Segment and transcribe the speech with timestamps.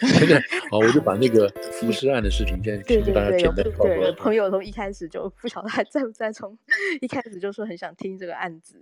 [0.00, 3.84] 现在好，我就把那个福斯案的事情先给大家简单报告。
[3.84, 6.56] 对，朋友从一开始就不晓得还在不在，从
[7.00, 8.80] 一开始就说很想听这个案子。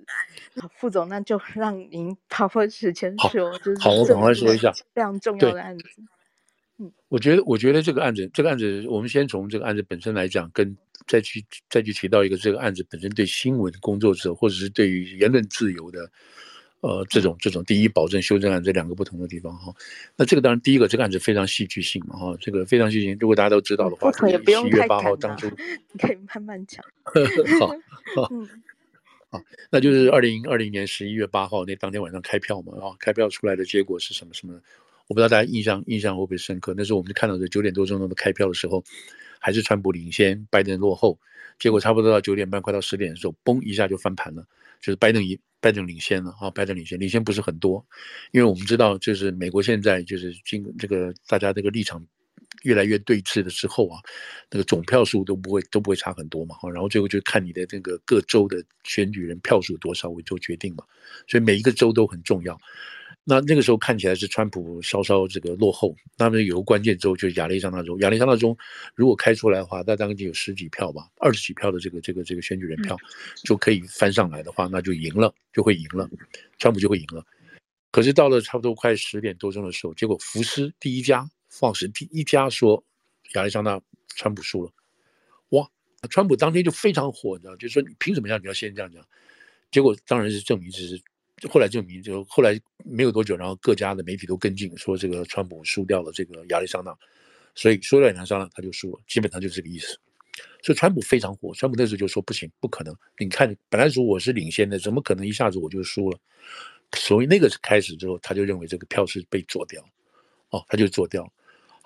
[0.76, 5.84] 副总，那就让您把握时间说，就是好，我赶快说一下非常重要的案子。
[6.78, 10.76] 嗯，我觉得，我觉得这个案子，这个案子，我们先从这个案子本身来讲，跟
[11.06, 16.10] 再去再去提到一个这个案子本身对新闻工作者或者是对于言论自由的。
[16.84, 19.74] 呃，这种这种第一保证修正案这两个不同的地方哈，
[20.16, 24.26] 那这个当然第一个这个案子非常戏剧性嘛哈，这个非常戏剧性，如果大家都知道的话，七
[24.68, 25.48] 月八号当初，
[25.92, 26.84] 你可以慢慢讲。
[27.58, 27.68] 好，
[28.14, 28.30] 好，
[29.30, 34.52] 好，那就是二零二零年十一月八号那当天晚上开票嘛啊，开票出来的结果是什么什么？
[35.06, 36.74] 我不知道大家印象印象会不会深刻？
[36.76, 38.84] 那时候我们就看到这九点多钟的开票的时候，
[39.38, 41.18] 还是川普领先，拜登落后，
[41.58, 44.46] 结果差不多到九点半快到十点的时候，嘣一下就翻盘了，
[44.82, 45.38] 就是拜登赢。
[45.64, 46.50] 拜登领先了啊！
[46.50, 47.82] 拜登领先，领先不是很多，
[48.32, 52.06] 因为我们知道，就是美国现在就是经这个大家这个立场
[52.64, 53.98] 越来越对峙的时候啊，
[54.50, 56.54] 那个总票数都不会都不会差很多嘛。
[56.70, 60.84] 然后最后就看你的这个各州的选举人票数多少为做决定嘛，
[61.26, 62.60] 所以每一个州都很重要。
[63.26, 68.54] 那那个时候看起来是川普稍稍这个落后，那么有个关键州就是亚利桑那州，亚利桑那州
[68.94, 72.94] 如果开出来的话，那当然就有十几票吧，二十几票的这个这个这个选举人票
[73.42, 76.06] 就可以翻上来的话，那就赢了，就会赢了，
[76.58, 77.24] 川普就会赢了。
[77.90, 82.84] 可是到了差不多快十点多钟的时候，结果福斯第一家，Fox 第一家说
[83.36, 83.80] 亚利桑那
[84.16, 84.70] 川普输了，
[85.48, 85.66] 哇，
[86.10, 89.02] 川普当天就非常火，你知道，就是说你凭什么让你要先这样讲？
[89.70, 91.00] 结果当然是证明只是。
[91.48, 96.96] 后来证明，就后来没有多久，然后各家的媒体都跟进，说这个川普输掉了这个亚利桑那，
[97.54, 99.98] 所以输掉亚利桑那他就输了，基本上就是这个意思。
[100.62, 106.18] 所以川普非常火，川普那时候就说不行，不可能，你看本来说我是领先的，怎么可能一下子我就输了？
[106.96, 109.84] 所以那个开始之后，他就认为这个票是被做掉，
[110.50, 111.30] 哦，他就做掉。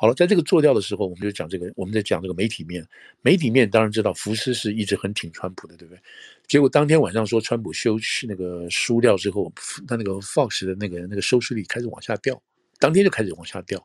[0.00, 2.86] 好了，在这个做掉的时候，我们就讲这个，我们在讲这个媒体面。
[3.20, 6.00] 媒体面当然知道，福斯是一直很挺川普的，对不对？
[6.46, 9.52] 结果当天晚上说川普休是那个输掉之后，
[9.88, 12.40] 他那个 Fox 的那个那个收视率开始往下掉，
[12.78, 13.84] 当天就开始往下掉，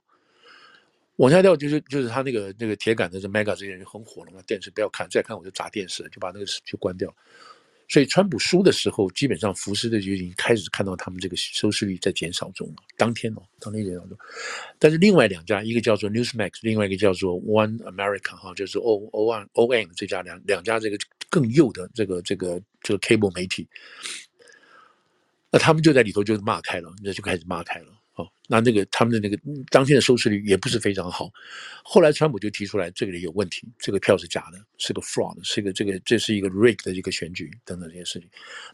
[1.16, 7.12] 往下掉就是就是他那个那个铁杆的这 Mega 这些人就很火了嘛，电视不要看，再看我就砸电视，就把那个就关掉。
[7.93, 12.77] 所以川普输的时候，基本上福斯的就已经开始看到他们这个收视率在减少中了。
[12.97, 14.17] 当天哦，当天减少中。
[14.79, 20.97] 但是另外两家，一个叫做 Newsmax，另外一个叫做 One America 哈，就是 O O N O N 这家两两家这个
[21.29, 23.67] 更右的这个这个这个 cable 媒体，
[25.51, 27.93] 那他们就在里头就骂开了，那就开始骂开了。
[28.16, 29.41] 哦，那那个他们的那个
[29.72, 31.31] 当天的收视率也不是非常好。
[31.84, 38.29] 后来川普就提出来，这个里有问题，这个票是假的，是个 fraud，是个这个这是一个 rig 的一个选举等等这些事情。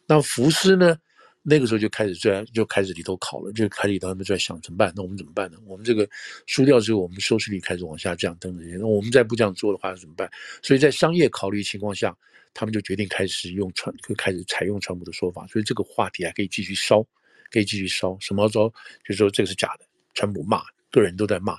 [0.05, 0.97] 那福斯呢，
[1.41, 4.91] 那个时候就开始在就开始里头考了，就开始里头他们在想怎么办？
[4.93, 5.57] 那我们怎么办呢？
[5.65, 6.05] 我们这个
[6.45, 8.75] 输掉之后，我们收视率开始往下降等等这些。
[8.75, 10.29] 那我们再不这样做的话怎么办？
[10.61, 12.13] 所以在商业考虑情况下，
[12.53, 15.47] 他们就决定开始用川，就开始采用川普的说法。
[15.47, 17.07] 所以这个话题还可以继续烧。
[17.51, 18.71] 可以继续烧什么烧？
[19.03, 20.61] 就说这个是假的，川普骂，
[20.91, 21.57] 个人都在骂，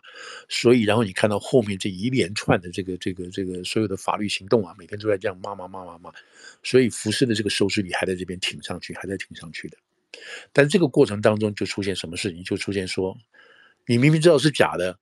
[0.49, 6.13] 所以然后你看到后面这一连串的这个这个这个所有的法律行动啊，每天都在这样骂骂骂骂骂，
[6.63, 9.77] 所以福斯的这个收视率还在这边挺上去，还在挺上去的。
[10.53, 12.43] 但这个过程当中就出现什么事情？
[12.43, 13.17] 就出现说，
[13.87, 14.99] 你明明知道是假的，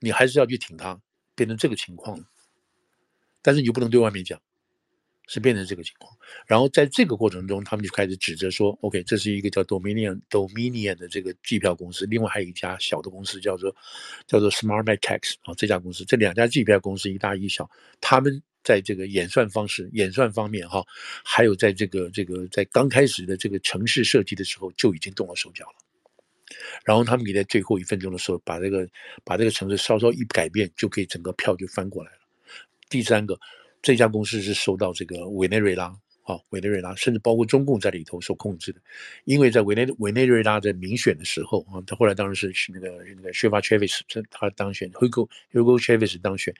[0.00, 1.00] 你还是要去挺它，
[1.34, 2.24] 变成这个情况了。
[3.42, 4.40] 但是你又不能对外面讲。
[5.26, 6.16] 是变成这个情况，
[6.46, 13.74] 然后在这个过程中，他们就开始指责说：“OK，这是一个叫 Dominion Dominion 的这个计票公司，另外还有一家小的公司叫做
[14.28, 17.68] 叫做 SmartMax 啊，这家公司，这两家计票公司一大一小，
[18.00, 20.84] 他们在这个演算方式、演算方面哈，
[21.24, 25.74] 还有在这个这个在刚开始的这个程式设计的时候就已经动了手脚了，
[26.84, 28.88] 然后他们也在最后一分钟的时候把这个
[29.24, 32.18] 把这个程式稍稍一改变，就可以整个票就翻过来了。
[32.88, 33.36] 第三个。
[33.86, 38.80] 这家公司是受到这个委内瑞拉，啊，委内瑞拉，甚至包括中共在里头受控制的，
[39.26, 46.52] 因为在委内委内瑞拉在民选的时候啊，他后来当然是那个那个薛发切维斯他当选，Hugo Hugo Chavez 当选，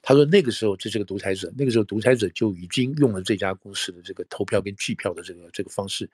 [0.00, 6.08] 他说那个时候这是个独裁者，那个时候独裁者就已经用了这家公司的这个投票跟计票的这个这个方式，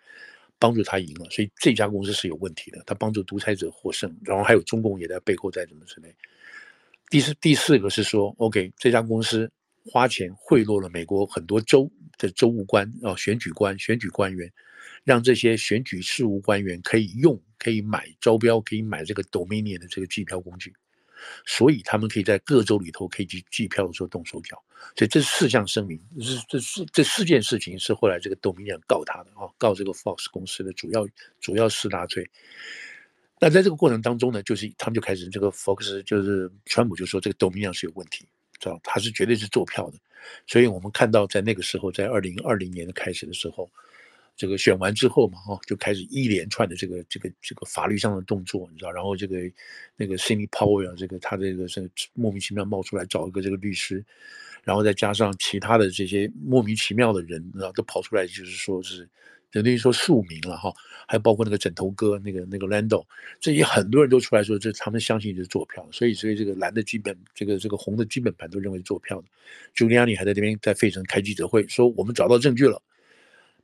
[0.59, 6.13] 帮助他赢了，所以这家公司是有问题的，他帮助独裁者获胜，然后还有中共也在背后在怎么之类。
[7.09, 9.49] 第四第四个是说，OK，这家公司。
[9.87, 14.53] 花钱贿赂了美国很多州的州务官啊，选举官、选举官员，
[15.05, 20.75] 让这些选举事务官员可以用、可以买招标、可以买这个 Dominion 的这个计票工具，
[21.47, 24.63] 所以他们可以在各州里头可以去计票的时候动手脚。
[24.97, 31.07] 所以这四项声明，这这四这四件事情是后来这个 Dominion 告他的啊，告这个 Fox 公司的主要
[31.41, 32.29] 主要四大罪。
[33.39, 38.27] 那在这个过程当中呢，就是他们就开始这个 Fox 就是川普就说这个 Dominion 是有问题，
[38.83, 39.99] 他是绝对是做票的，
[40.47, 43.71] 所以我们看到在那个时候，在二零二零年的开始的时候，
[44.37, 49.39] 这个选完之后嘛，哈，就开始一连串的这个这个这个法律上的动作，你知道，然后这个
[49.97, 54.05] 那个 Sidney Powell 这个他这个是莫名其妙冒出来找一个这个律师，
[54.63, 59.09] 然后再加上其他的这些莫名其妙的人，然后都跑出来，就是说是。
[59.63, 60.73] 等于说庶民了哈，
[61.07, 63.05] 还包括那个枕头哥，那个那个 Lando，
[63.41, 69.29] 这些很多人都出来说，这他们相信是做票，所以所以这个蓝的基本，这个这个红的基本盘都认为做票的。
[69.75, 72.81] Giuliani 还在那边在费城开记者会说，我们找到证据了，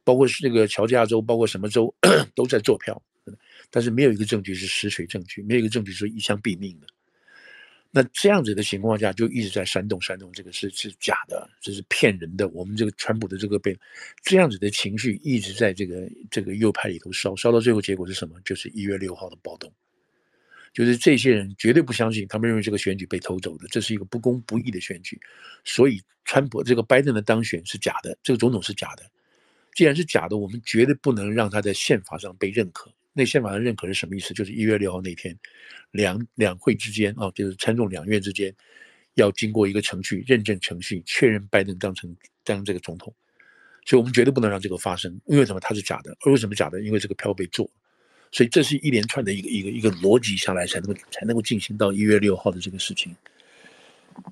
[0.04, 1.94] 包括是那个乔治亚州，包括什么州
[2.34, 3.02] 都在做票，
[3.70, 6.86] 但是没有一个证据是实锤证据，没有一个证据是一枪毙命的。
[7.94, 12.48] 那这样子的情况下，就一直在煽动煽动，这个是是假的，这是骗人的。
[12.48, 13.78] 我们这个川普的这个被
[14.22, 18.40] 这样子的情绪一直在这个这个右派里头烧，烧到最后结果是什么？
[18.46, 19.70] 就是一月六号的暴动，
[20.72, 25.20] 就是这些人绝对不相信，他们认为这个选举被偷走的，这是一个不公不义的选举，
[25.62, 29.04] 所以川普这个拜登的当选是假的，这个总统是假的。
[29.74, 32.90] 既然是假的，我们绝对不能让他在宪法上被认可。
[33.12, 34.32] 那宪法的认可是什么意思？
[34.32, 35.36] 就是一月六号那天，
[35.90, 38.54] 两两会之间啊，就是参众两院之间，
[39.14, 43.14] 要经过一个程序认证程序，确认拜登当成当这个总统。
[43.84, 45.20] 所以我们绝对不能让这个发生。
[45.26, 45.60] 因为什么？
[45.60, 46.16] 它是假的。
[46.26, 46.80] 为什么假的？
[46.82, 47.68] 因为这个票被做。
[48.30, 53.14] 所以这是一连串的一个一个一个逻辑下来，才能够才能够进行到一月六号的这个事情。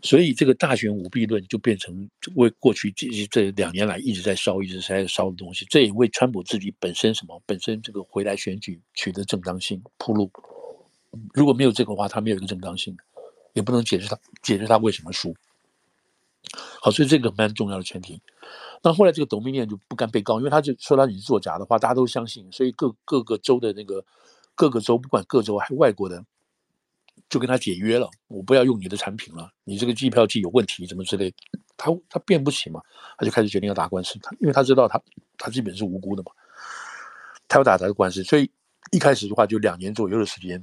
[0.03, 5.67] 所以这个大选舞弊论就变成为过去这这两年来一直在烧、一直在烧的东西。
[5.69, 10.31] 这也为川普自己本身什么本身这个回来选举取得正当性铺路。
[11.35, 12.97] 如果没有这个话，他没有一个正当性，
[13.53, 15.35] 也不能解释他解释他为什么输。
[16.81, 18.21] 好，所以这个蛮重要的前提。
[18.83, 24.05] 那后来这个 Dominion 就不甘被告，因为他就说他你是作假的话，大家都相信，所以各各个州的那个
[24.55, 26.25] 各个州，不管各州还外国的。
[27.31, 31.33] 就跟他解约了，我不要用你的产品了，你这个计票器有问题，什么之类，
[31.77, 32.83] 他他辩不起嘛，
[33.17, 35.01] 他就开始决定要打官司，他因为他知道他
[35.39, 36.33] 他基本是无辜的嘛，
[37.49, 38.51] 他要打这个官司，所以
[38.91, 40.63] 一开始的话就两年左右的时间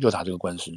[0.00, 0.72] 要打这个官司，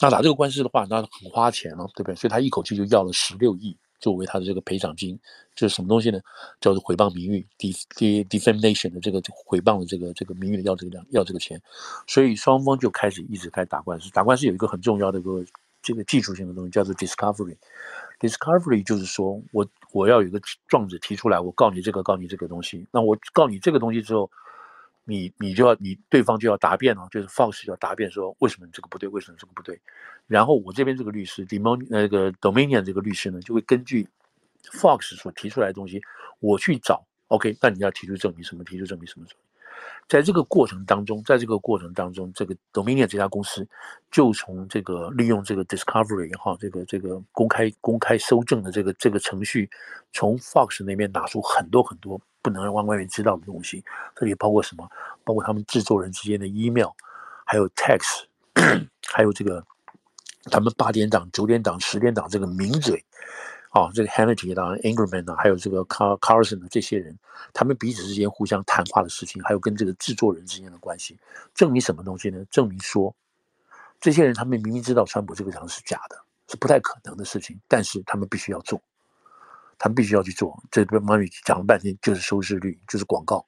[0.00, 2.14] 那打这个官司的话，那很花钱了，对不对？
[2.16, 3.76] 所以他一口气就要了十六亿。
[4.02, 5.18] 作为他的这个赔偿金，
[5.54, 6.20] 就是什么东西呢？
[6.60, 11.62] 叫做诽谤名誉，def defamation 的这个诽谤的这个这个名誉要这个量要这个钱，
[12.06, 14.10] 所以双方就开始一直开始打官司。
[14.10, 15.42] 打官司有一个很重要的一个
[15.80, 17.56] 这个技术性的东西，叫做 discovery。
[18.18, 22.86] discovery 就是说我我要有个状子提出来，我告你这个，告你这个东西。
[22.90, 24.28] 那我告你这个东西之后。
[25.04, 29.80] 你你就要你对方就要答辩了，就是 Fox 要答辩说为什么这个不对，为什么这个不对，
[30.26, 34.08] 然后我这边这个律师 Demon 那个 Dominion 这个律师呢，就会根据
[34.72, 36.00] Fox 所提出来的东西，
[36.38, 38.62] 我去找 OK，那你要提出证明什么？
[38.64, 39.26] 提出证明什么？
[40.08, 43.66] 在这个过程当中，在这个过程当中，这个 Dominion 这家公司
[44.10, 49.68] 就从这个利用这个 Discovery 哈，这个这个公开公开搜证的这个这个程序，
[50.12, 53.84] 从 Fox 那边拿出很多很多不能让外面知道的东西。
[54.16, 54.90] 这里包括什么？
[55.24, 56.90] 包括他们制作人之间的 email，
[57.46, 58.24] 还有 text，
[59.06, 59.64] 还有这个
[60.50, 63.04] 他们八点档、九点档、十点档这个名嘴。
[63.74, 67.18] 哦，这个 Hannity 当然 Ingraham 啊，还有这个 Car Carlson 的这些人，
[67.54, 71.18] 他们彼此之间互相谈话的事情，还有跟这个制作人之间的关系，
[71.54, 72.44] 证明什么东西呢？
[72.50, 73.16] 证明说，
[73.98, 78.78] 这些人他们明明知道川普这个人是假的，是不太可能的事情，但是他们必须要做，
[79.82, 80.56] 他们必须要去做。
[80.70, 83.44] 这边妈咪讲了半天，就是收视率，就是广告。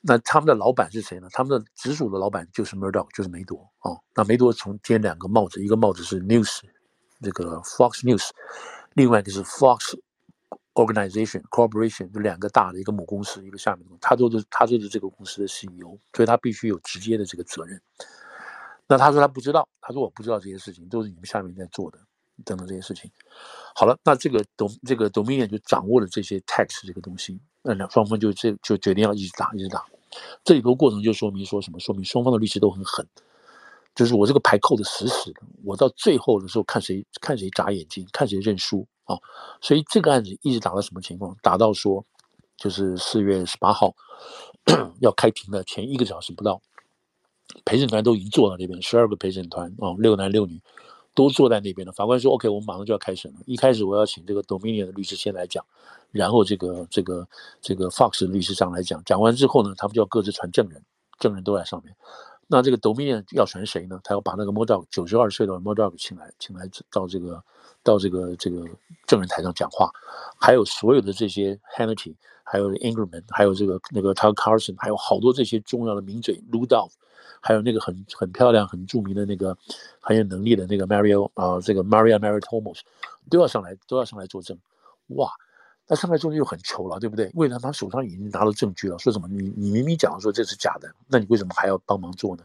[0.00, 1.26] 那他们的老板是谁呢？
[1.32, 3.90] 他们的直属的老板就是 Murdoch，就是梅多啊。
[4.14, 6.60] 那梅多从接两个帽子，一个帽子是 News，
[7.20, 8.30] 这个 Fox News。
[8.94, 9.98] 另外一个是 Fox
[10.74, 17.82] Organization Corporation，就两个大的一个母公司，一个下面的，他做的他就是这个公司的 CEO，所以他必须有直接的这个责任。
[18.86, 21.98] 那他说他不知道，他说我不知道这些事情，都是你们下面在做的，
[22.44, 23.10] 等等这些事情。
[23.74, 29.84] 好了，那这个董这个 Dominion 就掌握了这些 tax 这个东西，那两双方就这就决定要一直打，一直打。
[30.44, 31.78] 这里头过程就说明说什么？
[31.80, 33.06] 说明双方的律师都很狠。
[33.94, 39.18] 就是我这个牌扣得死死的，我到最后的时候看谁看谁眨眼睛，看谁认输啊！
[39.60, 41.36] 所以这个案子一直打到什么情况？
[41.42, 42.02] 打到说，
[42.56, 43.94] 就是四月十八号
[45.00, 46.62] 要开庭的前一个小时不到，
[47.66, 50.58] 陪审团都已经坐到那边，十二个陪审团啊，六男六女
[51.14, 51.92] 都坐在那边了。
[51.92, 55.64] 法官说：“OK，我们马上就要开审了。”一开始我要请这个 Dominion 的律师先来讲，
[56.10, 57.28] 然后这个这个
[57.60, 59.02] 这个 Fox 的律师上来讲。
[59.04, 60.82] 讲完之后呢，他们就要各自传证人，
[61.18, 61.94] 证人都在上面。
[62.48, 63.98] 那这个 Dominion 要传谁呢？
[64.04, 67.42] 他要把那个 Modog 九十二岁的 Modoc 请来，请来到这个
[67.82, 68.66] 到这个这个
[69.06, 69.90] 证人台上讲话，
[70.38, 72.14] 还有所有的这些 Hannity，
[72.44, 76.92] 还有 Ingraham，还有这个那个 Tucker Carlson，还有好多这些重要的名嘴 Rudolph，
[77.42, 79.54] 还有那个很很漂亮、很著名的那个
[80.00, 82.78] 很有能力的那个 Mario 啊、这个 Maria Maritomos
[83.28, 84.56] 都要上来，都要上来作证。
[85.08, 85.30] 哇，
[85.88, 87.30] 那上来作证又很糗了，对不对？
[87.34, 92.44] 为了他手上已经拿到证据了，说什么你你明明讲说这是假的，那你为什么还要帮忙做呢？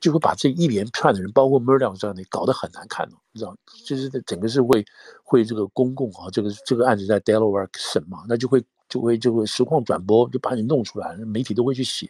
[0.00, 3.56] 就会把这一连串的人，包括 Murdoch 这样的，搞得很难看，你知道？
[3.84, 4.84] 就是整个是为
[5.30, 12.08] 为这个公共啊，这个这个案子在 Delaware 审嘛，那就会就会就会实况转播，就把你弄出来，媒体都会去写。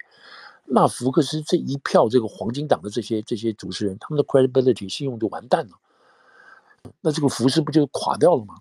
[0.65, 5.77] 那福克斯这一票这个黄金党的这些这些主持人，他们的 credibility 信用就完蛋了，
[7.01, 8.55] 那这个福斯不就垮掉了吗？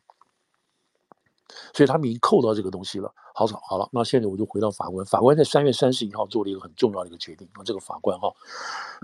[1.74, 3.14] 所以他们已经扣到这个东西了。
[3.34, 5.06] 好，好了，那现在我就回到法官。
[5.06, 7.64] 法官在三月三十一号做了一个很重要的一个决定啊。
[7.64, 8.34] 这个法官哈，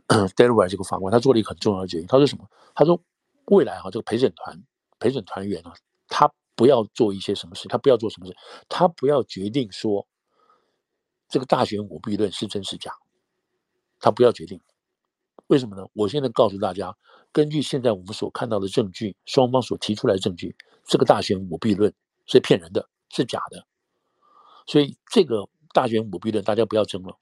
[0.35, 2.07] Delaware 这个法官他做了一个很重要的决定。
[2.07, 2.45] 他说什么？
[2.75, 2.99] 他说
[3.45, 4.61] 未来哈，这个陪审团
[4.99, 5.73] 陪审团员啊，
[6.09, 8.35] 他不要做一些什么事，他不要做什么事，
[8.67, 10.05] 他不要决定说
[11.27, 12.91] 这个大选舞弊论是真是假，
[13.99, 14.61] 他不要决定。
[15.47, 15.87] 为什么呢？
[15.93, 16.97] 我现在告诉大家，
[17.31, 20.55] 根据现在我们所看到的证据，双方所提出来的证据，
[20.85, 21.93] 这个大选舞弊论
[22.25, 23.65] 是骗人的，是假的。
[24.65, 27.17] 所以这个大选舞弊论，大家不要争了。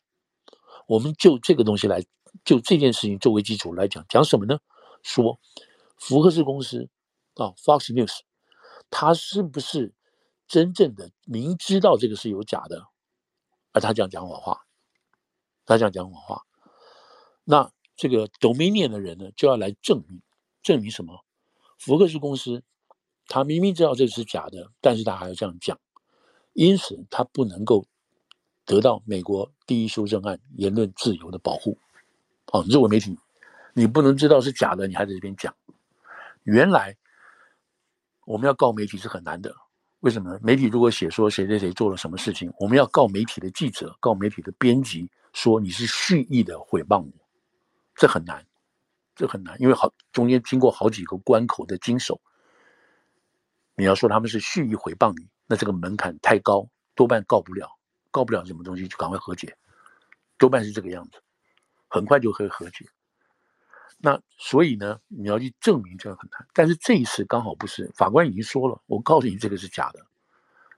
[0.88, 2.04] 我们就这个东西来，
[2.44, 4.60] 就这件事情作为基础来讲，讲什么呢？
[5.04, 5.40] 说
[5.98, 6.90] 福克斯公司
[7.36, 8.22] 啊，Fox News，
[8.90, 9.94] 他是不是
[10.48, 12.88] 真正的明知道这个是有假的，
[13.76, 14.62] 而他这样讲谎话？
[15.66, 16.44] 他这样讲谎话，
[17.44, 20.22] 那这个 Dominion 的人呢，就要来证明，
[20.64, 21.26] 证明什么？
[21.78, 22.64] 福克斯公司
[23.28, 25.78] 他明明知道这是假的，但是他还要这样讲。
[26.54, 27.86] 因此，他不能够
[28.64, 31.78] 得到美国第一修正案言论自由的保护。
[32.54, 33.20] 哦，你作为媒体，
[33.74, 35.54] 你不能知道是假的，你还在这边讲。
[36.44, 36.96] 原来
[38.26, 39.54] 我们要告媒体是很难的，
[40.06, 40.38] 为什么？
[40.44, 47.12] 媒体如果写说谁谁谁做了什么事情，我们要告媒体的记者、告媒体的编辑，说你是蓄意的诽谤我，
[47.96, 48.46] 这很难，
[49.16, 52.22] 这很难，因为好中间经过好几个关口的经手。
[53.76, 55.28] 你要说他们是蓄意诽谤你。
[55.48, 57.68] 那这个门槛太高，多半告不了，
[58.12, 59.58] 告不了什么东西，就赶快和解，
[60.38, 61.20] 多半是这个样子，
[61.88, 62.86] 很快就可以和解。
[64.06, 70.06] 那所以呢，你要去证明这个很难，但是这一次刚好不是，法官已经说了，我告诉你这个是假的，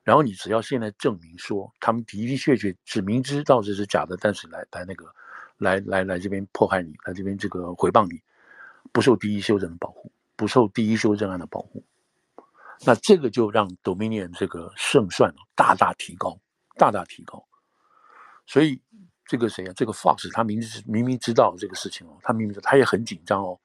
[0.02, 5.14] 然后你只要现在证明说他们的的确确只明知道这是假的，但是来来那个
[5.58, 8.22] 来来来这边迫害你，来这边这个诽谤你，
[8.94, 11.84] 不受第一修正的保护，不受第一修正案的保护。
[12.86, 16.40] 那这个就让 Dominion 这个胜算大大提高，
[16.78, 17.46] 大大提高。
[18.46, 18.82] 所以
[19.28, 19.74] 这个谁啊？
[19.76, 23.60] 这个 Fox 他明知明明知道这个事情哦，他明明知道他也很紧张哦，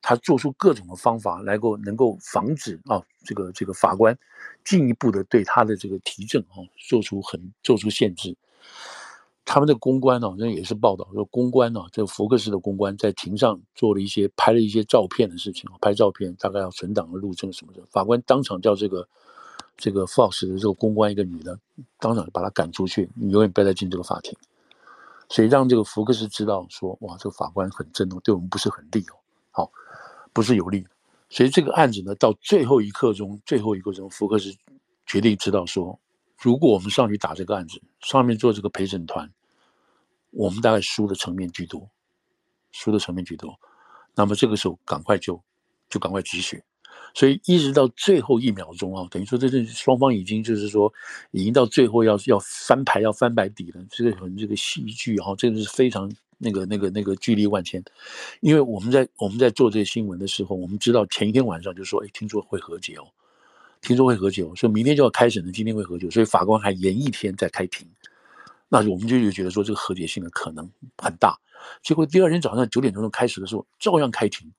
[0.00, 4.16] 他做出各种的方法来够能够防止啊，这个这个法官
[4.64, 8.36] 进一步的对他的这个提证啊做出很做出限制。
[9.50, 17.82] 他们的公关呢，那也是报道说，公关呢，这个福克斯的公关在庭上做了一些拍了一些照片的事情，拍照片大概要存档的录证什么的。
[17.90, 19.08] 法官当场叫这个
[19.74, 21.58] 这个 Fox 的这个公关一个女的，
[21.98, 24.36] 当场把她赶出去，你永远不要再进这个法庭。
[25.28, 29.16] 所以让这个福克斯知道说，哇，这个法官很真哦，对我们不是很利哦，
[29.50, 29.72] 好，
[30.32, 30.86] 不是有利。
[31.28, 34.54] 所以这个案子呢，到最后一刻钟，最后一刻钟，福克斯
[35.06, 35.98] 决定知道说，
[36.38, 39.30] 如果我们上去打这个案子，上面做这个陪审团。
[40.30, 41.88] 我们大概输的层面居多，
[42.70, 43.58] 输的层面居多，
[44.14, 45.42] 那么这个时候赶快就
[45.88, 46.62] 就赶快止血，
[47.14, 50.92] 所以一直到最后一秒钟啊，等于说这这双方已经就是说
[51.30, 57.82] 已经到最后要要翻牌要翻白底了，这个很这个戏剧哈，这个是非常那个那个那个巨力万千，
[58.40, 63.04] 因为我们在我们在做这个新闻的时候，我们知道前一天晚上就说，哎，听说会和解哦，
[63.80, 67.88] 听说会和解哦，所以明天就要开审了，今天会和解，所以法官还延一天再开庭。
[68.68, 71.38] 那我们就就觉得说这个和解性的可能很大，
[71.82, 74.52] 结果第二天早上九点钟开始的时候照样开庭，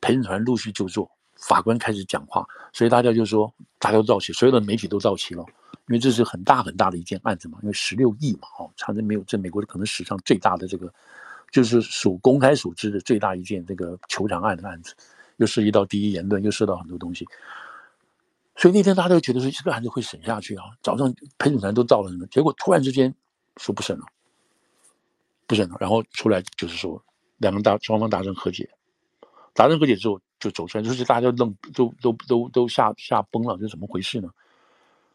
[0.00, 5.44] 陪审团陆续就座，法官开始讲话，所以大家就说大家都到齐，所有的媒体都到齐了，
[5.88, 10.92] 因为这是很大很大的一件案子嘛，因为十六亿嘛，哦，产生没有这美国可能史上最大的这个，
[11.50, 14.94] 就是属公开所知的最大一件这个球场案的案子，
[15.36, 17.26] 又涉及到第一言论，又涉及到很多东西，
[18.56, 23.14] 所以那天大家都觉得说这个案子会审下去啊，早上陪审团都到了什么，结果突然之间。
[23.58, 24.04] 说不审了，
[25.46, 27.02] 不审了，然后出来就是说，
[27.38, 28.68] 两个大双方达成和解，
[29.54, 34.30] 达成和解之后就走出来，就是大家都愣，都都都都吓吓崩了，这怎么回事呢？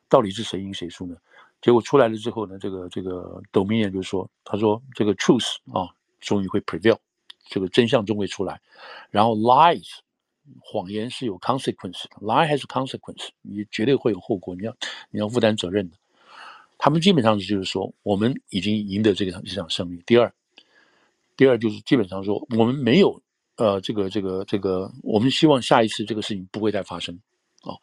[0.09, 1.15] 到底是谁赢谁输呢？
[1.61, 5.87] 结果出来了之后呢，这个这个 Dominion 就说，他说这个 truth 啊，
[6.19, 6.97] 终于会 prevail，
[7.45, 8.59] 这个真相终会出来，
[9.09, 9.99] 然后 lies
[10.59, 14.75] 谎言是有 consequence，lie has consequence，你绝对会有后果，你要
[15.11, 15.95] 你要负担责任的。
[16.77, 20.01] 他们基本上就是说，我们已经赢得这个这场胜利。
[20.03, 20.33] 第二，
[21.37, 23.21] 第二就是基本上说，我们没有
[23.61, 27.13] 呃这个这个这个，我们希望下一次这个事情不会再发生、
[27.61, 27.77] 哦。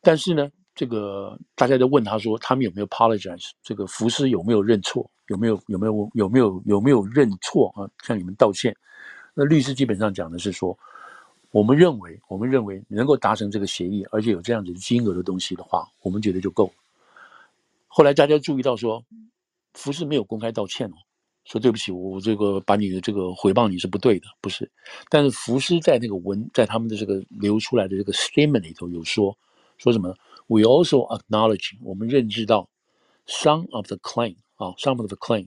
[0.00, 3.50] 但是呢，这个大家都问他说，他们有没有 apologize？
[3.62, 5.10] 这个福斯有没有认错？
[5.28, 7.84] 有没有有没有有没有有没有认错啊？
[8.02, 8.74] 向你们道歉？
[9.34, 10.78] 那律师基本上讲的是说，
[11.50, 16.72] 我们认为我们认为能够达成这个协议，而且有这样子的金额的东西的话，我们觉得就够。
[17.88, 19.04] 后来大家注意到说，
[19.74, 20.96] 福斯没有公开道歉哦，
[21.44, 24.70] 说对不起，我这个把你的这个回报你是不对的，不是。
[25.08, 29.36] 但是福斯在那个文，在他们的这个流出来的这个 statement 里头有说，
[29.78, 32.68] 说什么？We also acknowledge，我们认知到
[33.26, 35.46] some of the claim 啊，some of the claim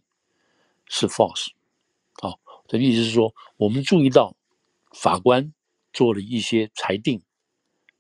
[0.88, 1.48] 是 false
[2.22, 2.36] 啊，
[2.68, 4.36] 的意思是说，我们注意到
[4.92, 5.54] 法官
[5.94, 7.22] 做了一些裁定，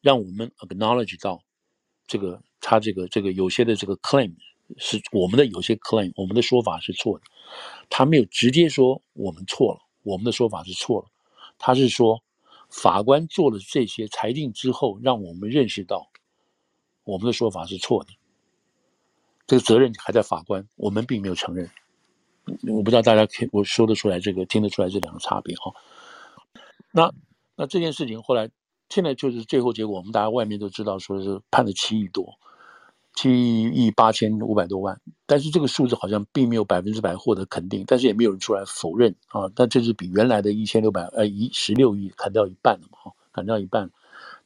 [0.01, 1.44] 让我们 acknowledge 到
[2.06, 2.42] 这个。
[2.60, 4.34] 他这个这个有些的这个 claim
[4.76, 7.26] 是我们的有些 claim，我们的说法是错的。
[7.90, 11.08] 他没有直接说我们错了，我们的说法是错了。
[11.58, 12.22] 他是说
[12.70, 16.10] 法官做了这些裁定之后，让我们认识到
[17.06, 18.12] 我们的说法是错的。
[19.48, 21.72] 这个责任还在法官，我们并没有承认。
[22.70, 25.74] 我不知道大家可我说得出来这个听得出来这两个差别哈。
[26.92, 27.14] 那
[27.56, 28.50] 那这件事情后来
[28.90, 32.38] 现在就是最后结果，我们大家外面都知道说是判了七亿多。
[33.18, 39.50] 七亿八千五百多万，但是这个数字好像并没有百分之百获得肯定，但是也没有人出来否认啊。
[39.56, 43.00] 但这是比原来的一千六百呃一十六亿砍掉一半了嘛？
[43.06, 43.90] 哈，砍掉一半。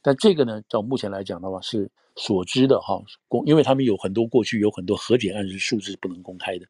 [0.00, 2.98] 但这个呢，到目前来讲的话是所知的哈
[3.28, 6.64] 公，因为他们有很多过去有很多和解案是数字不能公开的，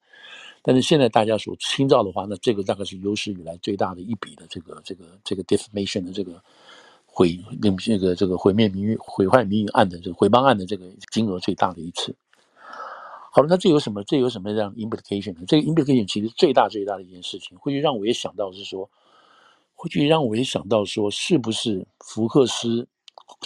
[0.60, 6.42] 但是现在大家所听到的话，那这个大概是有史以来最大的一笔的这个这个这个 defamation 的这个。
[7.14, 12.16] 毁那个这个毁灭名誉、毁坏名誉案的这个毁谤案的这个金额最大的一次。
[13.30, 14.02] 好了，那这有什么？
[14.02, 15.42] 这有什么样 implication 呢？
[15.46, 18.90] 这个 implication 其实最大最大的一件事情，会去让我也想到是说，
[19.74, 22.88] 会去让我也想到说，是不是福克斯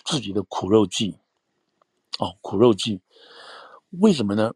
[0.05, 1.16] 自己的苦肉计？
[2.18, 3.00] 哦，苦肉计，
[3.90, 4.55] 为什么呢？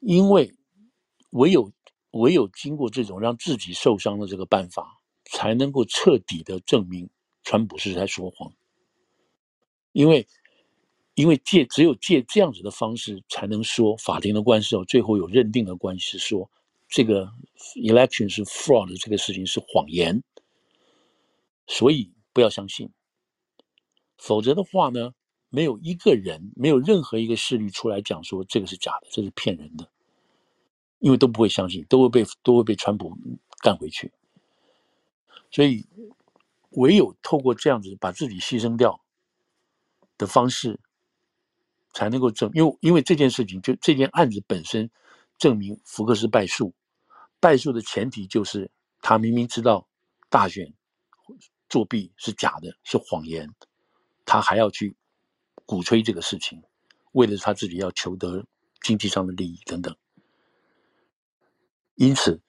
[0.00, 0.54] 因为
[1.30, 1.72] 唯有
[2.12, 7.08] 唯有经过这种让自己受伤的这个办法，才能够彻底的证明。
[7.42, 8.52] 川普是在说谎，
[9.92, 10.26] 因为，
[11.14, 16.50] 因为借只有借这样子的方式，才能说法庭的官司哦，最后有认定的关系说，
[16.88, 17.32] 这个
[17.76, 20.22] election 是 fraud 这个事情是谎言，
[21.66, 22.90] 所以不要相信，
[24.18, 25.14] 否则的话呢，
[25.48, 29.90] 没有一个人，没有任何一个势力出来讲说这个是假的，这是骗人的，
[30.98, 33.16] 因为都不会相信，都会被都会被川普
[33.60, 34.12] 干回去，
[35.50, 35.86] 所以。
[36.70, 39.00] 唯有透过这样子把自己牺牲掉
[40.16, 40.78] 的方式，
[41.92, 44.90] 才能够证，因为因为这件事情就这件案子本身
[45.38, 46.74] 证明福克斯败诉，
[47.40, 49.88] 败诉的前提就是他明明知道
[50.28, 50.72] 大选
[51.68, 53.52] 作弊是假的，是谎言，
[54.24, 54.96] 他还要去
[55.64, 56.62] 鼓吹这个事情，
[57.12, 58.46] 为了他自己要求得
[58.82, 59.96] 经济上的利益等等。
[61.96, 62.40] 因此，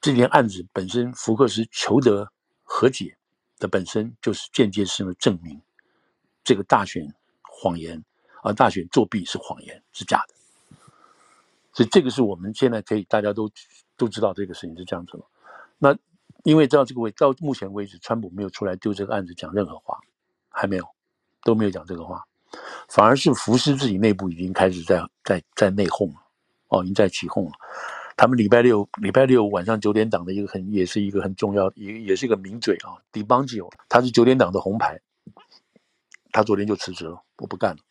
[0.00, 3.18] 这件案子本身福克斯求得和解。
[3.58, 5.60] 的本身就是间接性的证明，
[6.44, 7.06] 这个大选
[7.42, 8.02] 谎言，
[8.42, 10.34] 而大选作弊是谎言，是假的。
[11.72, 13.50] 所以这个是我们现在可以大家都
[13.96, 15.24] 都知道这个事情是这样子了。
[15.78, 15.96] 那
[16.44, 19.98] 因为到这个位到目前为止，川普没有出来就这个案子讲任何话，
[20.48, 20.88] 还没有，
[21.42, 22.24] 都没有讲这个话，
[22.88, 26.20] 反而是福斯自己内部已经开始在在在内讧了，
[26.68, 27.52] 哦，已经在起哄了。
[28.16, 34.98] 他们礼拜六礼拜六晚上九点档的一个很也是一个很重要，也也是一个名嘴啊，DiBiagio，他是九点档的红牌，
[36.32, 37.82] 他昨天就辞职了，我不干了。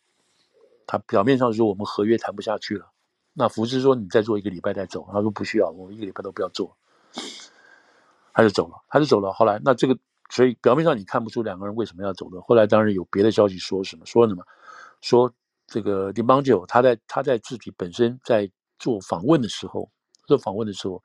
[0.84, 2.90] 他表面上说我们合约谈不下去了，
[3.34, 6.76] 那福斯说你再做一个礼拜再走，他说不需要，我一个礼拜都不要做，
[8.32, 9.32] 他就走了，他就走了。
[9.32, 9.96] 后来那这个，
[10.28, 12.40] 所以表面上你看不出两个人为什么要走的。
[12.40, 14.44] 后来当然有别的消息说什么说什么，
[15.00, 15.32] 说
[15.68, 19.88] 这个 DiBiagio 他在他在自己本身在做访问的时候。
[20.26, 21.02] 做访问的时候，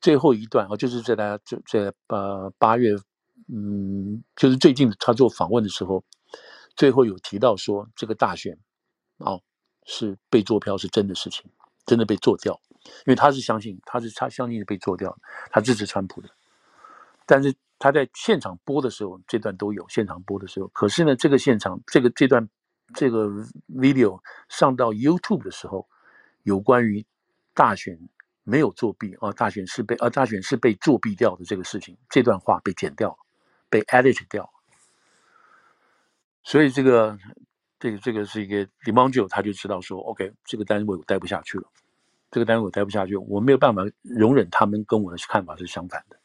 [0.00, 2.94] 最后一段啊，就是在他就在呃八月，
[3.48, 6.04] 嗯，就是最近他做访问的时候，
[6.76, 8.56] 最后有提到说这个大选，
[9.18, 9.40] 哦，
[9.84, 11.50] 是被做票是真的事情，
[11.86, 12.60] 真的被做掉，
[13.06, 15.16] 因为他是相信他是他相信是被做掉，
[15.50, 16.28] 他支持川普的，
[17.24, 22.46] 但是他在现场播的时候，这段都有现场播的时候，可是呢，这个现场这个这段
[22.94, 23.28] 这个
[23.74, 25.88] video 上到 YouTube 的时候，
[26.42, 27.04] 有关于
[27.54, 27.98] 大选。
[28.44, 29.32] 没有作弊啊！
[29.32, 33.16] 大选是被啊，大选是被作弊掉的这个事情，这段话被剪掉了，
[33.68, 34.48] 被 edit 掉。
[36.42, 37.18] 所以这个，
[37.80, 41.64] 这个，这个是一个 DiMaggio 他就知道说，OK，这个单位我待不下去了，
[42.30, 46.18] 这个单位我待不下去，我没有办法容忍他们跟我的看法是相反的，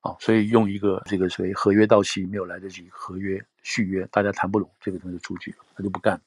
[0.00, 6.20] 啊，所以用一个这个所谓合约到期没有来得及合约续约，大家谈不拢，这个东西出局，他就不干。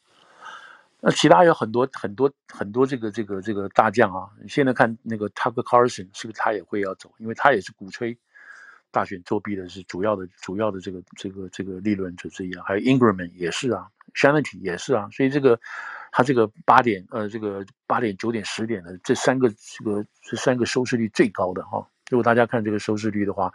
[1.01, 7.13] 那其他有很多很多很多这个这个这个大将啊，你现在看那个 Tucker Carlson 是不是他也会要走？
[7.17, 8.17] 因为他也是鼓吹
[8.91, 15.59] 大选作弊的，是主要的主要的这个这个这个立论者之一啊，还有 Ingraham 也是啊，Shannon 也是啊，所以这个。
[16.17, 21.85] 他这个八点呃，这个八点、九点、十点的这三个这个这三个收视率最高的哈。
[22.09, 23.51] 如果大家看这个收视率的话，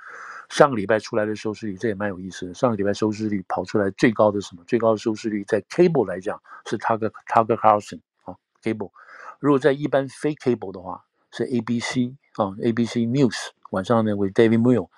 [0.50, 2.52] 上个礼拜出来的收视率这也蛮有意思的。
[2.52, 4.62] 上个礼拜收视率跑出来最高的什么？
[4.66, 8.90] 最高的收视率在 Cable 来讲是 Tucker Tucker Carlson 啊，Cable。
[9.38, 14.88] 如果在一般非 Cable 的话是 ABC 啊，ABC News 晚上呢为 David Muir，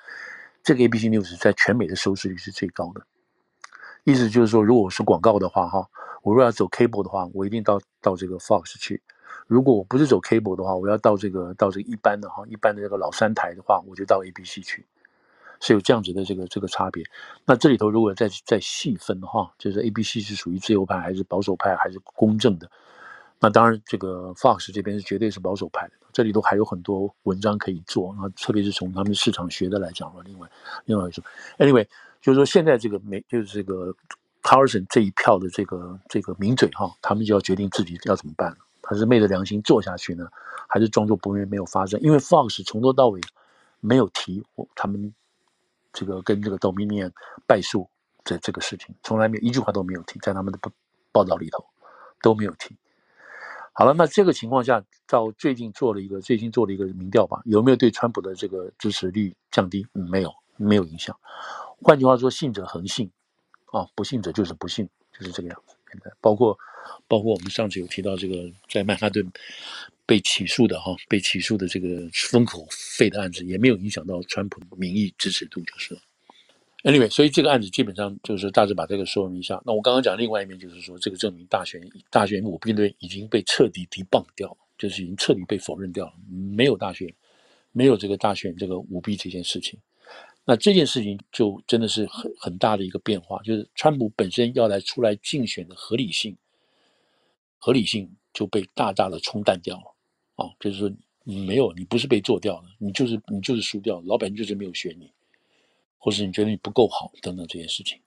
[0.64, 3.06] 这个 ABC News 在全美的收视率是最高的。
[4.02, 5.88] 意思就是说，如果我是广告的话哈。
[6.24, 9.00] 我如果要走 cable 的话，我一定到到这个 Fox 去；
[9.48, 14.86] 如果我不是走 cable 的话，我要到这个到这个一般的哈一般的这个老三台的话，我就到 ABC 去，
[15.62, 17.03] 是有这样子的这个这个差别。
[17.46, 22.70] 那这里头如果再再细分的话，就是 ABC 是属于自由派还是保守派还是公正的？
[23.40, 25.94] 那当然，这个 Fox 这边是绝对是保守派的。
[26.12, 30.22] 这里头还有很多文章可以做，那特别是从他们市场学的来讲了。
[30.25, 30.46] 另外，
[30.85, 31.25] 另外一种
[31.57, 31.87] ，Anyway，
[32.20, 33.94] 就是说现在这个美就是这个。
[34.44, 38.57] Carson 这一票的这个这个名嘴哈，他们就要决定自己要怎么办了。
[38.83, 40.27] 他是昧着良心做下去呢，
[40.66, 42.01] 还是装作不会没有发生？
[42.01, 43.20] 因为 Fox 从头到尾
[43.79, 44.42] 没有提
[44.75, 45.14] 他们
[45.92, 47.11] 这个跟这个 Dominion
[47.46, 47.88] 败诉
[48.24, 50.70] 这这个事情，从来没有一句话都没有提，在他们的报
[51.12, 51.64] 报道里头
[52.22, 52.76] 都没有提。
[53.72, 59.87] 好了，那这个情况下，到最近做了一个最近做了一个民调吧，有没有对川普的这个支持率降低？
[59.94, 61.18] 嗯，没有，没有影响。
[61.81, 63.11] 换句话说，信者恒信。
[63.72, 64.87] 啊，不信者就是不信，
[65.18, 65.74] 就是这个样子。
[65.90, 66.59] 现在包括
[67.09, 69.26] 包括我们上次有提到这个在曼哈顿
[70.12, 75.96] 被起诉的哈，被起诉的这个封口费的案子，也没有影响到川普民意支持度，就是。
[76.83, 79.59] Anyway，所以这个案子基本上就是大致把这个说明一下。
[79.64, 87.11] 那我刚刚讲另外一面，就是说这个证明大选大选舞弊论已经被彻底 debunk 掉，就是已经彻底被否认掉了，没有大选，
[87.72, 89.81] 没有这个大选这个舞弊这件事情。
[90.44, 96.37] 那这件事情就真的是很很大的一个变化，就是川普本身要来出来竞选的合理性，
[97.57, 99.91] 合理性就被大大的冲淡掉了，
[100.36, 100.90] 啊，就是说
[101.24, 105.10] 没有，你不是被做掉了，你就是你就是输掉了，老百姓就是没有选你，
[105.98, 107.98] 或是你觉得你不够好等等这些事情，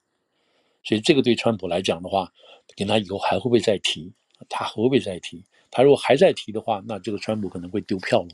[0.84, 2.32] 所以这个对川普来讲的话，
[2.76, 4.12] 跟他以后还会不会再提，
[4.50, 5.44] 他会不会再提？
[5.72, 8.30] 他如果还在提的话，那这个川普可能会丢票了。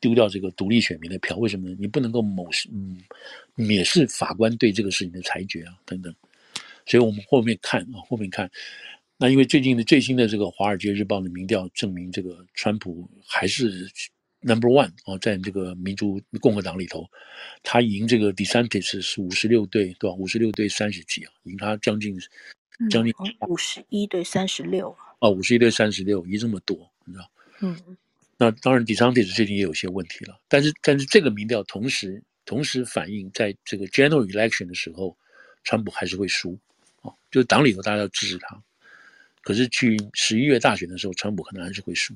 [0.00, 1.76] 丢掉这个独立选民的票，为什么呢？
[1.76, 3.02] 你不能够藐视，嗯，
[3.56, 6.14] 蔑视法官对这个事情的裁决啊，等等。
[6.86, 8.48] 所以我们后面看啊，后面看。
[9.18, 13.90] 那因为最近的最新的这个《华尔街日报》的民调证明，这个川普还是
[14.40, 17.04] number one 啊，在这个民主共和党里头，
[17.64, 20.14] 他赢这个 DeSantis 是五十六对对吧？
[20.16, 22.16] 五十六对三十几啊，赢他将近
[22.88, 23.12] 将近
[23.48, 27.30] 五十一对三十六啊，五十一对三十六，赢这么多，你知道？
[27.60, 27.96] 嗯。
[28.40, 35.18] 那当然，DeSantis 最近也有些问题了，但是但是这个民调同时同时反映，在这个 General Election 的时候，
[35.64, 36.56] 川普还是会输，
[37.02, 38.62] 啊，就是党里头大家要支持他，
[39.42, 42.14] 可是去十一月大选的时候，川普可能还是会输。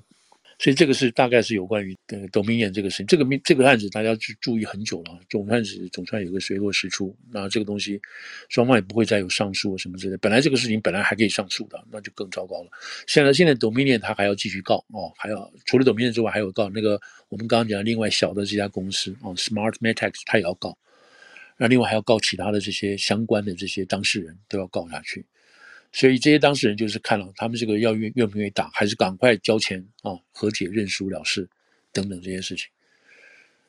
[0.58, 7.16] 所以这个是大概是有关于呃 Dominion 这个事情，这个命这个案子大家去注意很久了，总算是总算有个水落石出。
[7.32, 8.00] 那这个东西
[8.48, 10.16] 双方也不会再有上诉什么之类。
[10.18, 12.70] 本来这个事情本来还可以上诉的，那就更糟糕了。
[13.08, 20.78] 现在现在 Dominion 他还要继续告哦，还要除了 Dominion 之外，还有告那个我们刚刚讲的另外小的这家公司哦，SmartMatic 他也要告，
[21.56, 25.26] 那另外还要告其他的这些相关的这些当事人都要告下去。
[25.92, 31.48] 所以这些当事人就是看了他们这个要愿愿不愿意打，还是赶快交钱啊，和解认输了事，
[31.92, 32.68] 等等这些事情。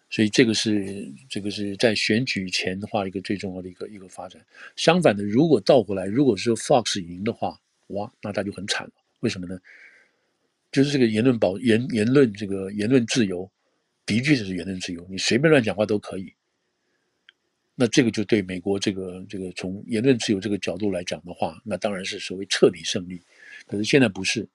[0.09, 4.39] 所以这个是这个是在选举前的话一个最重要的一个一个发展。
[4.75, 8.93] 相反的，如果倒过来，如果说 Fox 赢的话，哇，那他就很惨了。
[9.19, 9.59] 为什么呢？
[10.71, 13.49] 就是这个言论保言言论这个言论自由，
[14.05, 16.33] 的确是言论自由，你随便乱讲话都可以。
[17.75, 23.19] 那这个就对美国这个这个从言论自由这个角度来讲的话，那当然是所谓彻底胜利。
[23.65, 24.47] 可是现在不是，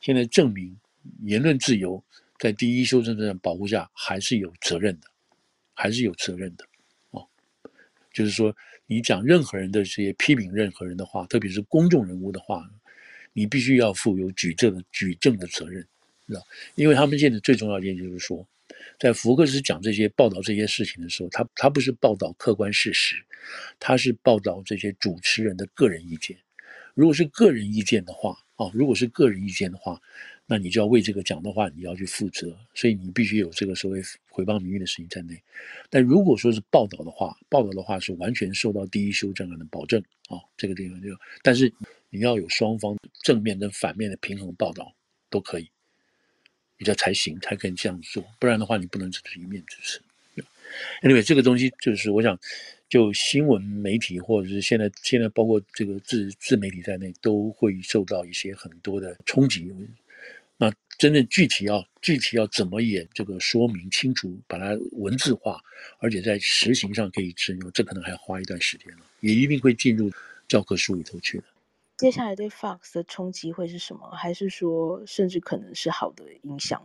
[0.00, 0.78] 现在证明
[1.22, 2.00] 言论自由
[2.38, 5.08] 在第一修正案保护下还是有责任的，
[5.74, 6.64] 还是有责任的。
[7.10, 7.26] 哦，
[8.12, 8.56] 就是说
[8.86, 12.70] 你讲任何人的这些批评任何人的话，特别是公众人物的话，
[13.32, 15.84] 你必须要负有举证的举证的责任，
[16.28, 16.46] 知道？
[16.76, 18.46] 因为他们现在最重要的一点就是说。
[19.00, 23.16] 在福克斯讲这些报道这些事情的时候，他他不是报道客观事实，
[23.78, 26.36] 他是报道这些主持人的个人意见。
[26.94, 29.98] 如果是个人意见的话，啊，如果是个人意见的话，
[30.44, 35.40] 那你就要为这个讲的话，你要去负责，所以你必须有这个所谓诽谤名誉的事情在内。
[35.88, 41.08] 但如果说是报道的话，报道的话是完全受到第一修正案的保证啊、这个地方就，
[41.42, 41.72] 但是
[42.10, 44.94] 你要有双方正面跟反面的平衡报道
[45.30, 45.70] 都可以，
[46.80, 50.00] 比较才行，才可以这样做，不然的话你不能只是一面之词。
[51.02, 52.38] Anyway，这个东西就是我想，
[52.88, 59.70] 就新闻媒体或者是现在现在包括这个自自媒体在内，都会受到一些很多的冲击。
[60.56, 65.60] 那真正具体要具体要怎么演这个说明清楚，把它文字化，
[65.98, 70.10] 而且在实行上可以适用，这可能还要花一段时间了，也一定会进入
[70.48, 71.44] 教科书里头去的。
[72.00, 74.10] 接下来对 Fox 的冲击会是什么？
[74.12, 76.82] 还是说甚至可能是好的影响？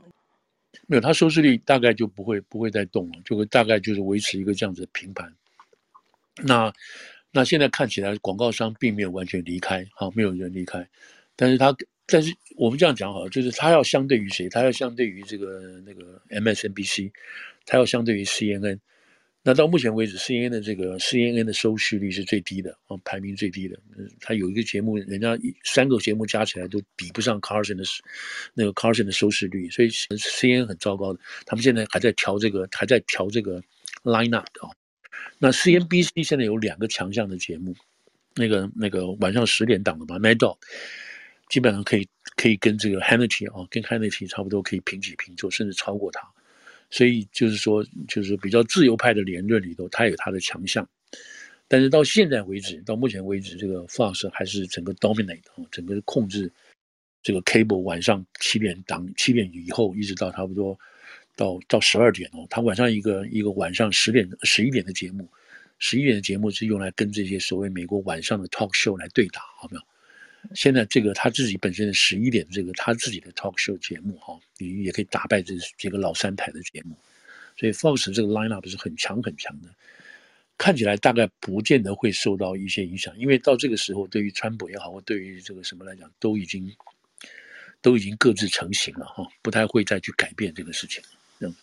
[0.88, 5.34] 没有，它收视率大概就不会不会再动了，就会大概就是维持一个这样子的平盘。
[6.43, 6.73] 那
[7.32, 10.88] 那现在看起来广告商并没有完全离开，哈，没有人离开，
[11.36, 11.75] 但是他。
[12.08, 14.47] 但是我们这样讲好了，就是它要相对于谁？
[14.47, 17.12] 它要相对于这个那个 MSNBC，
[17.65, 18.78] 它要相对于 CNN。
[19.47, 23.79] 那到目前为止，CNN 的这个 CNN 的收视率是最低的啊，排名最低的。
[24.19, 27.84] 他有一个节目，人家三个节目加起来都比不上 Carson 的，
[28.55, 31.19] 那个 Carson 的收视率，所以 CNN 很糟糕的。
[31.45, 33.62] 他们现在还在调这个，还在调这个
[34.03, 34.73] lineup 啊。
[35.38, 37.75] 那 CNBC 现在有两个强项的节目，
[38.34, 40.58] 那个那个晚上十点档的嘛，Mad Dog。
[41.49, 46.27] 基本上可以可以跟这个 Hannity 啊，跟 Hannity 差不多，可以平起平坐，甚至超过他。
[46.89, 50.88] 所以就是说，就是比较自由派的言论里头，他有他的强项。
[51.67, 56.52] 但是到现在为止，到目前为止，这个 Fox 还是整个 dominate 啊，整个控制
[57.24, 60.80] 这个 cable 晚上七点档七点以后，一直到差不多
[61.36, 62.45] 到到十二点哦。
[62.50, 65.28] 他晚上一个一个晚上十点十一点的节目，
[65.80, 69.82] 十一点的节目是用来跟这些所谓美国晚上的 talk show 来对打，好没有？
[70.53, 76.95] 现在这个他自己本身的十一点这个他自己的 talk show 节目哈，你也可以打败这这个老三台的节目，
[77.58, 79.69] 所以 Fox 这个 lineup 是很强很强的，
[80.58, 86.73] 看起来大概不见得会受到一些影响，因为到这个时候，对于川普也好，或对于这个什么来讲，都已经
[87.81, 91.03] 都已经各自成型了哈，不太会再去改变这个事情。
[91.39, 91.53] 嗯，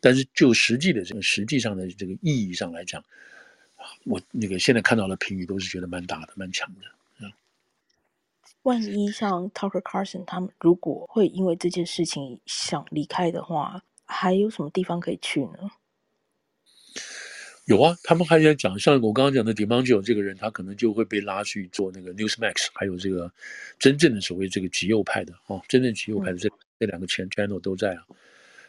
[0.00, 3.04] 但是就实际的这个实际上的这个意义上来讲，
[4.04, 6.80] 我那个现在看到的评语都是觉得蛮大的，蛮强的。
[8.62, 15.70] 万一像 Tucker Carlson 他们如果会因为这件事情想离开的话，还有什么地方可以去呢？
[17.66, 23.32] 有啊，他们还在讲，像我刚刚讲的 DiMaggio 这个人，他可能就会被拉去做那个 Newsmax，还有这个
[23.78, 28.02] 真正的所谓这个极右派的哦，真正极右派的这、嗯、这两个前 channel 都在啊。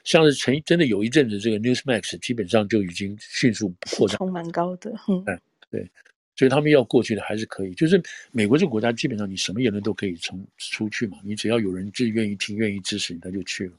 [0.04, 4.92] 像是前真的有一阵子，这个 Newsmax 基本上就已经迅速扩张，蛮高的。
[5.08, 5.24] 嗯，
[5.72, 5.90] 对。
[6.36, 13.74] 所以他们要过去的还是可以，就是美国这个国家基本上你什么言论都可以从出去嘛，你只要有人自愿意听、愿意支持你，他就去了。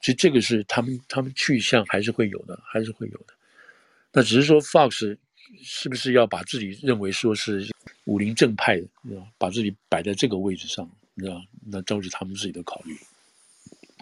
[0.00, 3.34] 其实这个是他们他们去向还是会有的，还是会有的。
[4.12, 5.18] 那只是说 Fox
[5.62, 7.68] 是不是要把自己认为说是
[8.04, 8.86] 武林正派的，
[9.36, 12.96] 把自己摆在这个位置上，你知道，那都是他们自己的考虑。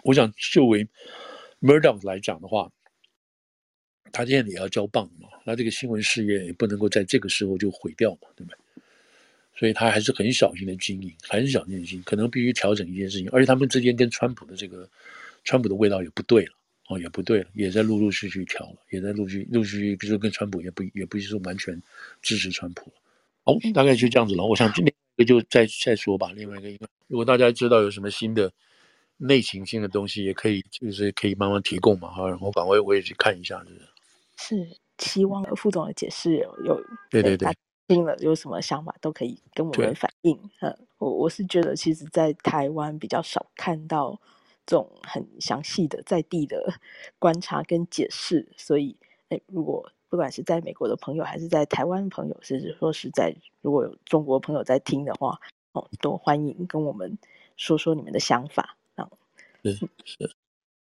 [0.03, 0.87] 我想就为
[1.61, 2.71] Murdoch 来讲的话。
[4.11, 8.57] 他现在也要交棒嘛，那这个新闻事业也不能够在这个时候就毁掉嘛，对不对？
[9.55, 13.29] 所以他还是很小心的经营，很小心的经营，可能必须调整一件事情。
[13.31, 14.89] 而且他们之间跟川普的这个
[15.43, 16.53] 川普的味道也不对了，
[16.87, 21.81] 哦，也不对了，也在陆陆续续调了，也在陆续陆续就是跟川普也不也不是说完全
[22.21, 22.93] 支持川普了。
[23.43, 24.45] 好，大概就这样子了。
[24.45, 26.31] 我想今天就再再说吧。
[26.33, 28.49] 另外一个，因为如果大家知道有什么新的
[29.17, 33.81] 内情性的东西，也可以就是可以慢慢提供嘛，哈，然后赶快我也去看一下，就是。
[34.41, 37.53] 是希望副总的解释有对对对
[37.89, 40.39] 听了有什么想法都可以跟我们反映。
[40.61, 44.17] 嗯，我我是觉得其实，在台湾比较少看到
[44.65, 46.73] 这种很详细的在地的
[47.19, 48.95] 观察跟解释，所以，
[49.29, 55.39] 哎，如果不管是在美国的朋友，还是在台湾的朋友，甚至说是在如果有中国朋友在听的话，
[55.73, 57.17] 哦，都欢迎跟我们
[57.57, 58.77] 说说你们的想法。
[58.95, 59.09] 嗯，
[59.63, 60.31] 是是。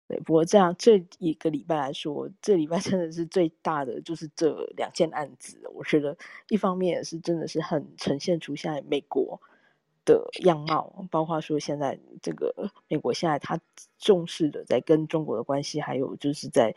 [0.07, 5.59] 对，不过这样这一个礼拜来说，这礼拜真的是最大的，就是这两件案子。
[5.73, 6.15] 我觉得
[6.49, 9.41] 一方面也是真的是很呈现出现在美国
[10.05, 12.53] 的样貌，包括说现在这个
[12.87, 13.59] 美国现在他
[13.97, 16.75] 重视的在跟中国的关系，还有就是在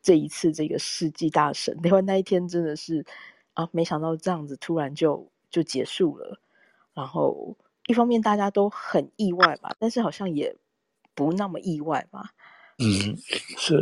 [0.00, 3.04] 这一次这个世纪大审， 另外那一天真的是
[3.52, 6.40] 啊，没想到这样子突然就就结束了。
[6.94, 7.54] 然后
[7.88, 10.56] 一方面大家都很意外吧，但是好像也
[11.14, 12.30] 不那么意外吧。
[12.80, 13.16] 嗯，
[13.58, 13.80] 是，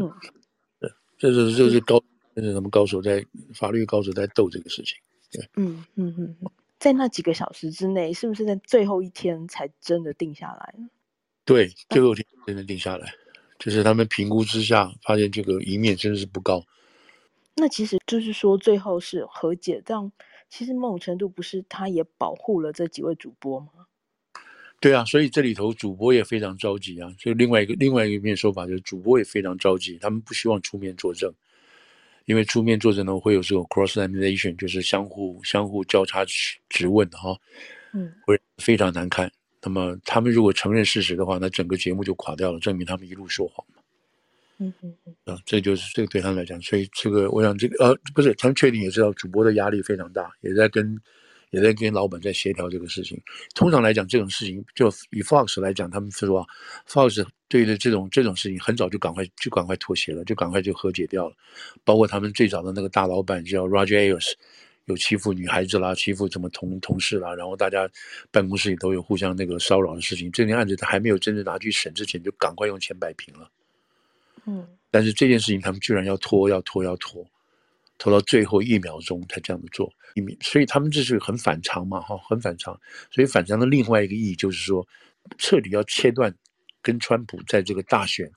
[0.81, 2.03] 对，这是这是高，
[2.35, 4.97] 那是什么高手在法律高手在斗这个事情，
[5.31, 6.37] 对，嗯嗯嗯，
[6.79, 10.89] 在那几个小时之内，是不是在最后一天才真的定下来呢？
[11.45, 13.15] 对，最后一天真的定下来，
[13.59, 16.65] 就是他们评估之下发现这个一面真的是不高。
[17.55, 20.13] 那其实就是说，最后是和解，这样
[20.49, 23.88] 其实某种程度不是他也保护了这几位主播吗？
[24.81, 27.13] 对啊，所以这里头主播也非常着急啊。
[27.19, 31.33] 所以另外一个另外一个面说法就是，主播也非常着急，他们不希望出面作证，
[32.27, 36.25] 因为出面作证呢会有这种 cross examination，就是相互相互交叉
[36.69, 37.37] 质问哈，
[37.93, 39.31] 嗯，会非常难看。
[39.61, 43.67] 那么他们如果承认事实的话，那整个节目就垮掉了，证明他们一路说谎。
[44.61, 50.97] 嗯嗯嗯，啊，这就是这个对他们来讲，所以这个我想这个呃不是，他们确定也知道主播的压力非常大，也在跟
[51.51, 53.21] 也在跟老板在协调这个事情。
[53.55, 56.47] 通常来讲，这种事情就以 Fox 来讲，他们是说
[56.87, 61.35] Fox 对的这种这种事情，很早就赶快就赶快妥协了，就赶快就和解掉了。
[61.85, 64.33] 包括他们最早的那个大老板叫 Roger Ailes，
[64.85, 67.89] 有欺负女孩子啦，欺负什么同同事啦，然后大家
[68.31, 70.31] 办公室里都有互相那个骚扰的事情。
[70.33, 73.51] 这件案子他还没有真正拿去审之前，就赶快用钱摆平了。
[74.47, 77.27] 嗯，但是这件事情他们居然要拖，要拖，要拖，
[77.99, 79.93] 拖到最后一秒钟才这样子做，
[80.41, 82.79] 所以他们这是很反常嘛，哈，很反常。
[83.11, 84.87] 所以反常的另外一个意义就是说，
[85.37, 86.35] 彻底要切断
[86.81, 88.31] 跟川普在这个大选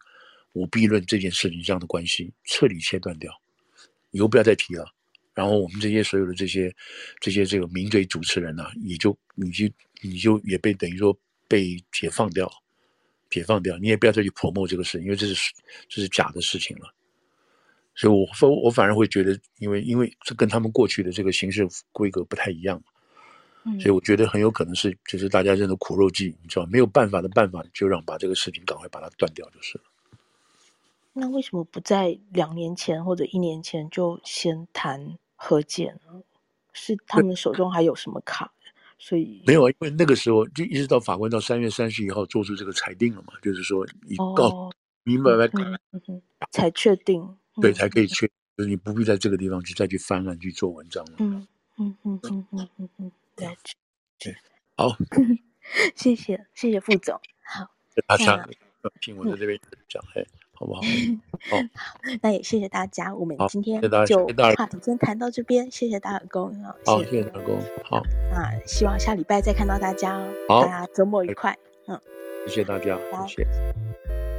[0.54, 3.32] 舞弊论这件事情这样的关系，彻底切断掉，
[4.10, 4.86] 以后不要再提了。
[5.34, 6.74] 然后我们这些所有的这些
[7.20, 9.66] 这些这个名嘴主持人呢、也就你就
[10.02, 12.52] 你就也被等于说被解放掉。
[13.30, 15.54] 解放掉，你也不要再去泼墨这个事，因为这是
[15.88, 16.94] 这是假的事情了。
[18.02, 22.82] 所以我，反我反而会觉得，因为因为这跟他们过去的这个形式规格不太一样，
[23.64, 29.84] 嗯，所以我觉得很有可能是就是大家认的苦肉计，你知道，没有办法的办法，就让把这个事情赶快把它断掉就是了。
[31.14, 36.24] 那为什么不在两年前或者一年前就先谈和解呢？
[36.74, 38.52] 是他们手中还有什么卡？
[38.98, 44.72] 所以没有啊，因为那个时候就一直到法官到三月三十一号做出这个裁定了嘛，就是说你告、哦、
[45.04, 47.28] 明白白、嗯嗯嗯，才确定，
[47.62, 51.14] 对，才可以确，就是你不必在这个地方去再去翻案去做文章了。
[51.20, 51.48] 嗯
[51.78, 53.74] 嗯嗯嗯嗯嗯嗯，了解。
[54.20, 54.36] 对，
[54.76, 54.96] 好，
[55.96, 57.68] 谢谢谢谢副总，好，
[58.08, 58.48] 大家
[59.00, 60.26] 听我在这边讲，嘿。
[60.54, 60.82] 好不好？
[61.50, 61.58] 好，
[62.22, 63.16] 那也谢谢大家。
[63.16, 66.54] 我们今天就话题先谈到这边，谢谢大耳公。
[66.86, 67.60] 好，谢谢大耳公。
[67.84, 68.00] 好，
[68.32, 70.32] 那，希望下礼拜再看到大家哦。
[70.48, 71.58] 好，大家周末愉快。
[71.88, 72.00] 嗯，
[72.46, 72.96] 谢谢大家，
[73.28, 74.31] 谢谢。